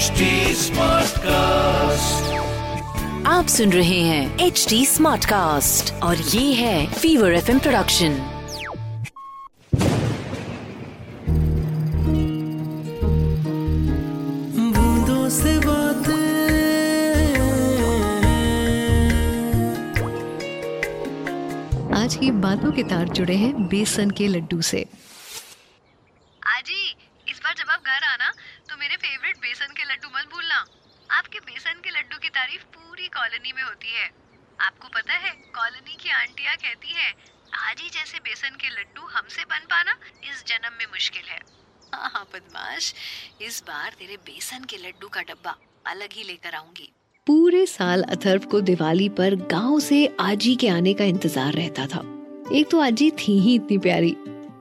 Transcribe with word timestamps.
HD 0.00 0.26
Smartcast. 0.58 2.28
आप 3.26 3.46
सुन 3.54 3.72
रहे 3.72 3.98
हैं 4.02 4.46
एच 4.46 4.64
डी 4.68 4.84
स्मार्ट 4.86 5.24
कास्ट 5.30 5.92
और 6.02 6.16
ये 6.34 6.52
है 6.54 6.86
फीवर 6.92 7.32
एफ़ 7.34 7.50
प्रोडक्शन 7.58 8.16
बूंदों 14.74 15.28
से 15.38 15.58
बातें 15.60 16.18
आज 22.00 22.14
की 22.20 22.30
बातों 22.44 22.70
के 22.72 22.82
तार 22.92 23.08
जुड़े 23.18 23.34
हैं 23.36 23.52
बेसन 23.68 24.10
के 24.18 24.26
लड्डू 24.28 24.60
से 24.70 24.84
आजी 26.42 26.82
इस 27.30 27.40
बार 27.44 27.54
जब 27.58 27.70
आप 27.70 27.82
घर 27.86 28.04
आना 28.12 28.30
तो 28.70 28.76
मेरे 28.80 28.96
फेवरेट 29.04 29.36
बेसन 29.46 29.74
के 29.76 29.84
लड्डू 29.92 30.08
मत 30.16 30.28
भूलना 30.32 30.64
आपके 31.30 31.46
बेसन 31.46 31.80
के 31.82 31.90
लड्डू 31.90 32.16
की 32.18 32.28
तारीफ़ 32.28 32.62
पूरी 32.74 33.06
कॉलोनी 33.08 33.52
में 33.56 33.62
होती 33.62 33.88
है। 33.88 34.06
आपको 34.58 34.88
पता 34.88 35.14
है 35.14 35.30
कॉलोनी 35.54 35.94
की 35.94 36.10
आंटियाँ 36.12 36.54
कहती 36.56 36.94
हैं 36.94 37.12
आजी 37.60 37.88
जैसे 37.88 38.18
बेसन 38.18 38.56
के 38.58 38.68
लड्डू 38.70 39.06
हमसे 39.08 39.44
बन 39.44 39.66
पाना 39.70 39.94
इस 40.30 40.42
जन्म 40.48 40.74
में 40.78 40.86
मुश्किल 40.86 41.28
है। 41.28 41.38
हाँ 41.94 42.24
बदमाश 42.34 42.92
इस 43.42 43.62
बार 43.68 43.94
तेरे 43.98 44.16
बेसन 44.26 44.64
के 44.64 44.76
लड्डू 44.78 45.08
का 45.08 45.22
डब्बा 45.22 45.54
अलग 45.86 46.12
ही 46.12 46.24
लेकर 46.24 46.54
आऊँगी। 46.54 46.90
पूरे 47.26 47.64
साल 47.68 48.02
अथर्व 48.10 48.50
को 48.50 48.60
दिवाली 48.72 49.08
पर 49.14 49.34
गाँव 49.54 49.78
से 49.80 50.04
आजी 50.20 50.56
के 50.56 50.68
आने 50.70 50.94
का 50.94 51.04
इंतज़ार 51.14 51.52
रहता 51.52 51.86
था। 51.86 52.04
एक 52.54 52.70
तो 52.70 52.80
आजी 52.80 53.10
थी 53.20 53.38
ही 53.38 53.54
इतनी 53.54 53.78
प्यारी 53.78 54.12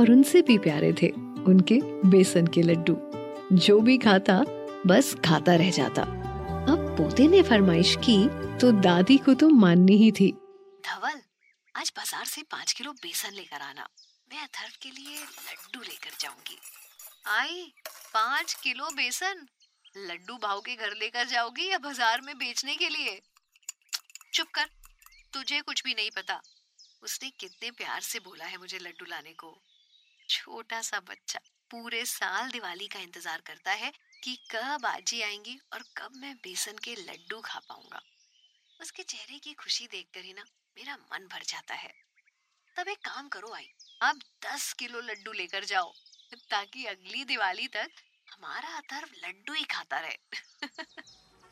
और 0.00 0.10
उनसे 0.10 0.42
भी 0.42 0.58
प्यारे 0.60 0.92
थे 1.02 1.10
उनके 1.46 1.80
बेसन 2.10 2.46
के 2.46 2.62
लड्डू। 2.64 2.98
जो 3.56 3.80
भी 3.80 3.98
खाता 4.00 4.42
बस 4.86 5.16
खाता 5.24 5.54
रह 5.56 5.70
जाता। 5.72 6.12
पोते 6.96 7.26
ने 7.28 7.40
फरमाइश 7.42 7.94
की 7.98 8.16
तो 8.58 8.70
दादी 8.72 9.16
को 9.18 9.32
तो 9.34 9.48
माननी 9.50 9.96
ही 9.96 10.10
थी। 10.12 10.30
धवल, 10.84 11.20
आज 11.74 11.92
बाज़ार 11.96 12.24
से 12.24 12.42
पाँच 12.42 12.72
किलो 12.72 12.92
बेसन 12.92 13.32
लेकर 13.34 13.62
आना। 13.62 13.88
मैं 14.30 14.42
अथर्व 14.42 14.76
के 14.82 14.90
लिए 14.90 15.16
लड्डू 15.16 15.80
लेकर 15.80 16.10
जाऊँगी। 16.20 16.58
आई, 17.30 17.64
पाँच 18.14 18.54
किलो 18.54 18.90
बेसन? 18.90 19.46
लड्डू 19.96 20.36
भाव 20.36 20.60
के 20.60 20.76
घर 20.76 20.94
लेकर 20.94 21.26
जाओगी 21.26 21.68
या 21.70 21.78
बाज़ार 21.78 22.20
में 22.20 22.36
बेचने 22.38 22.74
के 22.74 22.88
लिए? 22.88 23.20
चुप 24.34 24.48
कर, 24.54 24.68
तुझे 25.32 25.60
कुछ 25.60 25.82
भी 25.84 25.94
नहीं 25.94 26.10
पता। 26.10 26.40
उसने 27.02 27.30
कितने 27.30 27.70
प्यार 27.72 28.00
से 28.02 28.18
बोला 28.20 28.44
है 28.44 28.58
मुझे 28.58 28.78
लड्डू 28.78 29.10
लाने 29.10 29.32
को। 29.34 29.56
छोटा 30.28 30.80
सा 30.82 31.00
बच्चा 31.00 31.40
पूरे 31.70 32.04
साल 32.06 32.50
दिवाली 32.50 32.86
का 32.86 33.00
इंतज़ार 33.00 33.42
करता 33.46 33.72
है 33.72 33.92
कि 34.24 34.34
कब 34.50 34.86
आजी 34.86 35.20
आएँगी 35.22 35.58
और 35.72 35.78
कब 35.96 36.12
मैं 36.16 36.34
बेसन 36.34 36.78
के 36.84 36.92
लड्डू 36.92 37.40
खा 37.40 37.58
पाऊँगा। 37.58 38.00
उसके 38.80 39.02
चेहरे 39.02 39.38
की 39.38 39.52
खुशी 39.52 39.84
देखकर 39.84 40.24
ही 40.24 40.32
ना 40.32 40.44
मेरा 40.76 40.94
मन 40.94 41.26
भर 41.32 41.42
जाता 41.48 41.74
है। 41.74 41.90
तब 42.76 42.88
एक 42.88 42.98
काम 42.98 43.28
करो 43.28 43.52
आई, 43.54 43.68
आप 44.02 44.16
दस 44.46 44.72
किलो 44.72 45.00
लड्डू 45.00 45.32
लेकर 45.32 45.64
जाओ, 45.64 45.92
ताकि 46.50 46.84
अगली 46.84 47.24
दिवाली 47.24 47.66
तक 47.66 47.90
हमारा 48.28 48.68
अथर्व 48.76 49.26
लड्डू 49.26 49.52
ही 49.52 49.64
खाता 49.64 50.00
रहे। 50.00 50.16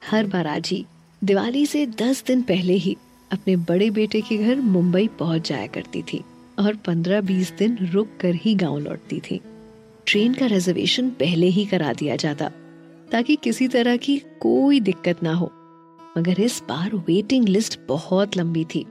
हर 0.02 0.26
बार 0.26 0.46
आजी, 0.46 0.84
दिवाली 1.22 1.66
से 1.66 1.86
दस 1.86 2.22
दिन 2.22 2.42
पहले 2.42 2.72
ही 2.72 2.96
अपने 3.32 3.56
बड़े 3.56 3.90
बेटे 3.90 4.20
के 4.20 4.38
घर 4.38 4.60
मुंबई 4.70 5.08
पहुँच 5.08 5.48
जाया 5.48 5.66
करती 5.66 6.02
थी 6.02 6.24
और 6.58 6.76
पंद्रह 6.86 7.20
बीस 7.20 7.52
दिन 7.52 7.76
रुक 7.92 8.18
कर 8.20 8.34
ही 8.34 8.54
गाँव 8.54 8.78
लौटती 8.78 9.20
थी। 9.20 9.40
ट्रेन 10.06 10.34
का 10.34 10.46
रिजर्वेशन 10.46 11.10
पहले 11.10 11.46
ही 11.46 11.66
करा 11.66 11.92
दिया 11.92 12.16
जाता। 12.16 12.50
ताकि 13.12 13.36
किसी 13.36 13.68
तरह 13.68 13.96
की 13.96 14.16
कोई 14.40 14.80
दिक्कत 14.80 15.22
ना 15.22 15.32
हो। 15.32 15.50
मगर 16.18 16.40
इस 16.40 16.62
बार 16.62 16.94
वेटिंग 17.06 17.48
लिस्ट 17.48 17.78
बहुत 17.80 18.36
लंबी 18.36 18.64
थी। 18.64 18.84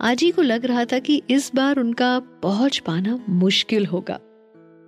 आजी 0.00 0.30
को 0.30 0.42
लग 0.42 0.64
रहा 0.64 0.84
था 0.84 0.98
कि 0.98 1.22
इस 1.30 1.50
बार 1.54 1.78
उनका 1.78 2.18
पहुँच 2.42 2.78
पाना 2.78 3.18
मुश्किल 3.28 3.86
होगा। 3.86 4.18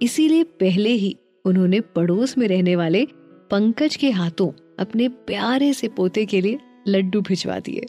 इसीलिए 0.03 0.44
पहले 0.60 0.91
ही 0.91 1.16
उन्होंने 1.44 1.80
पड़ोस 1.80 2.36
में 2.38 2.47
रहने 2.48 2.76
वाले 2.76 3.04
पंकज 3.50 3.97
के 3.97 4.10
हाथों 4.10 4.50
अपने 4.80 5.09
प्यारे 5.09 5.72
से 5.72 5.88
पोते 5.88 6.25
के 6.26 6.41
लिए 6.41 6.59
लड्डू 6.88 7.20
भिजवा 7.20 7.59
दिए। 7.59 7.86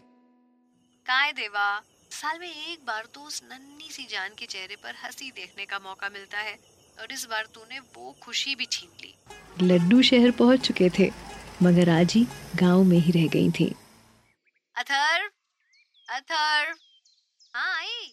काय 1.05 1.31
देवा, 1.31 1.81
साल 2.11 2.39
में 2.39 2.47
एक 2.47 2.79
बार 2.87 3.07
तो 3.13 3.21
उस 3.21 3.41
नन्ही 3.43 3.91
सी 3.91 4.03
जान 4.03 4.29
के 4.39 4.45
चेहरे 4.45 4.75
पर 4.75 4.93
हँसी 5.05 5.29
देखने 5.31 5.65
का 5.65 5.79
मौका 5.79 6.09
मिलता 6.09 6.37
है, 6.39 6.53
और 7.01 7.13
इस 7.13 7.27
बार 7.29 7.47
तूने 7.53 7.79
वो 7.79 8.15
खुशी 8.21 8.55
भी 8.55 8.65
छीन 8.65 8.89
ली। 9.01 9.13
लड्डू 9.61 10.01
शहर 10.01 10.31
पहुँच 10.31 10.67
चुके 10.67 10.89
थे, 10.89 11.09
मगर 11.63 11.89
आजी 11.89 12.25
गाँव 12.55 12.83
में 12.83 12.97
ही 12.97 13.11
रह 13.11 13.27
गई 13.27 13.49
थी। 13.49 13.65
अथर्व 14.75 15.29
अथर्व। 16.09 16.75
हाँ 17.55 17.77
आई। 17.77 18.11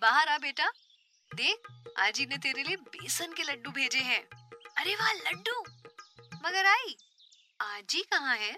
बाहर 0.00 0.28
आ 0.28 0.38
बेटा। 0.38 0.70
देख, 1.30 1.68
आजी 1.98 2.26
ने 2.26 2.36
तेरे 2.38 2.62
लिए 2.62 2.76
बेसन 2.76 3.32
के 3.32 3.42
लड्डू 3.42 3.70
भेजे 3.70 3.98
हैं। 3.98 4.22
अरे 4.78 4.94
वाह, 4.94 5.12
लड्डू। 5.12 5.60
मगर 6.44 6.66
आई, 6.66 6.96
आजी 7.60 8.02
कहाँ 8.02 8.36
है? 8.36 8.52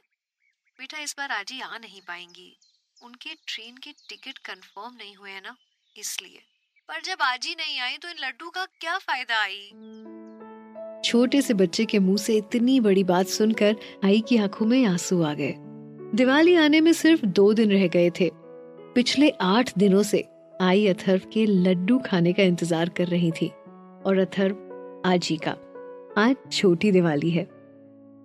बेटा, 0.78 0.98
इस 0.98 1.14
बार 1.18 1.32
आजी 1.32 1.60
आ 1.60 1.78
नहीं 1.78 2.00
पाएँगी। 2.00 2.56
उनके 3.02 3.34
ट्रेन 3.46 3.76
के 3.76 3.92
टिकट 4.08 4.38
कंफर्म 4.38 4.96
नहीं 4.96 5.16
हुए 5.16 5.30
हैं 5.30 5.42
ना, 5.42 5.56
इसलिए। 5.96 6.42
पर 6.88 7.00
जब 7.00 7.22
आजी 7.22 7.54
नहीं 7.54 7.78
आई 7.80 7.98
तो 7.98 8.08
इन 8.08 8.16
लड्डू 8.18 8.50
का 8.50 8.64
क्या 8.64 8.98
फ़ायदा, 8.98 9.40
आई? 9.40 9.70
छोटे 11.04 11.40
से 11.42 11.54
बच्चे 11.54 11.84
के 11.84 11.98
मुँह 11.98 12.16
से 12.16 12.36
इतनी 12.36 12.78
बड़ी 12.80 13.04
बात 13.04 13.26
सुनकर 13.28 13.76
आई 14.04 14.20
की 14.20 14.36
आँखों 14.36 14.66
में 14.66 14.84
आँसू 14.86 15.22
आ 15.22 15.32
गए। 15.34 15.54
दिवाली 16.14 16.54
आने 16.54 16.80
में 16.80 16.92
सिर्फ़ 16.92 17.24
दो 17.26 17.52
दिन 17.52 17.70
रह 17.70 17.86
गए 17.86 18.10
थे। 18.10 18.30
पिछले 18.94 19.30
आठ 19.40 19.72
दिनों 19.78 20.02
से 20.02 20.24
आई 20.60 20.86
अथर्व 20.86 21.20
के 21.32 21.46
लड्डू 21.46 21.98
खाने 21.98 22.32
का 22.32 22.42
इंतज़ार 22.42 22.88
कर 22.88 23.06
रही 23.06 23.30
थी 23.30 23.46
और 24.06 24.18
अथर्व 24.18 25.02
आजी 25.06 25.36
का, 25.36 25.56
आज 26.18 26.36
छोटी 26.52 26.90
दिवाली 26.92 27.30
है। 27.30 27.46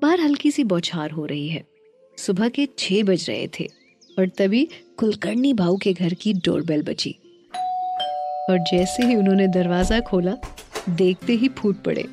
बाहर 0.01 0.19
हल्की 0.19 0.51
सी 0.51 0.63
बौछार 0.63 1.11
हो 1.11 1.25
रही 1.25 1.47
है। 1.49 1.63
सुबह 2.17 2.49
के 2.49 2.67
छह 2.79 3.03
बज 3.03 3.25
रहे 3.29 3.47
थे 3.59 3.67
और 4.17 4.27
तभी 4.37 4.67
कुलकर्णी 4.97 5.53
भाऊ 5.53 5.77
के 5.77 5.93
घर 5.93 6.13
की 6.13 6.33
डोरबेल 6.35 6.83
बची 6.83 7.15
और 8.49 8.57
जैसे 8.71 9.05
ही 9.05 9.15
उन्होंने 9.15 9.47
दरवाज़ा 9.47 9.99
खोला, 9.99 10.35
देखते 10.89 11.33
ही 11.33 11.49
फूट 11.49 11.83
पड़े। 11.83 12.05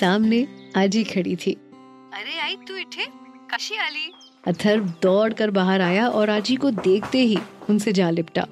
सामने 0.00 0.46
आजी 0.76 1.04
खड़ी 1.04 1.36
थी। 1.36 1.52
अरे 2.14 2.38
आई 2.40 2.56
तू 2.68 2.76
इठे? 2.76 3.04
कशी 3.54 3.76
आली? 3.76 4.12
अथर्व 4.46 4.92
दौड़ 5.02 5.32
कर 5.32 5.50
बाहर 5.50 5.80
आया 5.80 6.08
और 6.08 6.30
आजी 6.30 6.56
को 6.56 6.70
देखते 6.70 7.18
ही 7.18 7.38
उनसे 7.70 7.92
जा 7.92 8.10
लिपटा। 8.10 8.46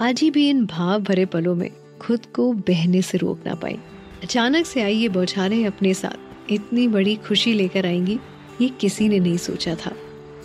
आजी 0.00 0.30
भी 0.30 0.48
इन 0.50 0.66
भाव 0.66 1.00
भरे 1.00 1.26
पलों 1.26 1.54
में 1.54 1.70
खुद 2.00 2.26
को 2.26 2.52
बहने 2.52 3.02
से 3.02 3.18
रोक 3.18 3.46
ना 3.46 3.54
पाई। 3.54 3.78
अचानक 4.22 4.66
से 4.66 4.82
आई 4.82 4.96
ये 4.96 5.08
बौछारें 5.08 5.66
अपने 5.66 5.94
साथ। 5.94 6.52
इतनी 6.52 6.88
बड़ी 6.88 7.16
खुशी 7.16 7.52
लेकर 7.52 7.86
आएँगी 7.86 8.18
ये 8.60 8.68
किसी 8.68 9.08
ने 9.08 9.18
नहीं 9.18 9.36
सोचा 9.36 9.74
था। 9.74 9.92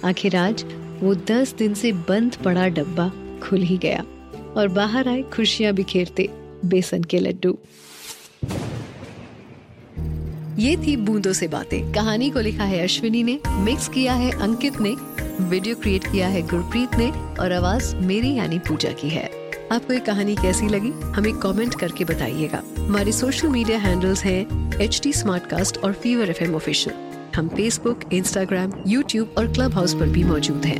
आखिर 0.05 0.35
आज 0.35 0.65
वो 0.99 1.15
दस 1.15 1.53
दिन 1.53 1.73
से 1.73 1.91
बंद 1.91 2.35
पड़ा 2.35 2.67
डब्बा 2.67 3.11
खुल 3.43 3.61
ही 3.61 3.77
गया 3.77 4.03
और 4.57 4.67
बाहर 4.67 5.07
आए 5.07 5.21
खुशियाँ 5.21 5.73
बिखेरते 5.73 6.29
बेसन 6.65 7.03
के 7.03 7.19
लड्डू। 7.19 7.57
ये 10.59 10.75
थी 10.77 10.97
बूंदों 10.97 11.33
से 11.33 11.47
बातें। 11.47 11.93
कहानी 11.93 12.29
को 12.29 12.39
लिखा 12.39 12.63
है 12.63 12.83
अश्विनी 12.83 13.23
ने 13.23 13.39
मिक्स 13.49 13.87
किया 13.87 14.13
है 14.13 14.31
अंकित 14.31 14.79
ने 14.81 14.95
वीडियो 15.41 15.75
क्रिएट 15.75 16.03
किया 16.11 16.27
है 16.27 16.41
गुरप्रीत 16.41 16.95
ने 16.97 17.11
और 17.39 17.51
आवाज़ 17.51 17.95
मेरी 17.95 18.33
यानी 18.33 18.59
पूजा 18.59 18.89
की 18.89 19.09
है। 19.09 19.29
आपको 19.71 19.93
ये 19.93 19.99
कहानी 19.99 20.35
कैसी 20.35 20.67
लगी? 20.67 20.89
हमें 20.89 21.33
कमेंट 21.33 21.75
करके 21.75 22.05
बताइएगा। 22.05 22.63
हमारे 22.79 23.11
सोशल 23.11 23.47
मीडिया 23.47 23.77
हैंडल्स 23.77 24.23
हैं 24.23 24.71
एच 24.79 25.01
टी 25.03 25.11
और 25.79 25.93
फीवर 25.93 26.29
एफ़ 26.29 26.43
एम 26.43 26.55
ऑफिशियल 26.55 26.95
हम 27.35 27.47
फेसबुक 27.47 27.99
इंस्टाग्राम 28.13 28.73
यूट्यूब 28.87 29.35
और 29.37 29.47
क्लब 29.47 29.73
हाउस 29.73 29.93
पर 29.93 30.09
भी 30.09 30.23
मौजूद 30.23 30.65
हैं। 30.65 30.79